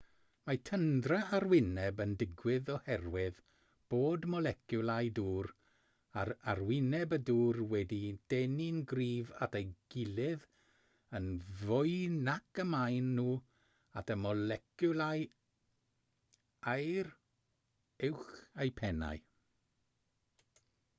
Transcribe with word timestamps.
mae 0.49 0.57
tyndra 0.67 1.17
arwyneb 1.37 1.99
yn 2.05 2.13
digwydd 2.21 2.69
oherwydd 2.75 3.41
bod 3.93 4.23
moleciwlau 4.35 5.11
dŵr 5.19 5.49
ar 6.21 6.31
arwyneb 6.53 7.11
y 7.17 7.19
dŵr 7.27 7.59
wedi'u 7.73 8.15
denu'n 8.33 8.79
gryf 8.93 9.33
at 9.47 9.57
ei 9.59 9.67
gilydd 9.95 10.47
yn 11.19 11.29
fwy 11.59 11.93
nac 12.29 12.61
y 12.63 12.67
maen 12.71 13.11
nhw 13.19 13.35
at 14.01 14.13
y 14.15 14.17
moleciwlau 14.23 15.27
aer 16.73 17.13
uwch 18.09 18.33
eu 18.67 18.73
pennau 18.81 19.23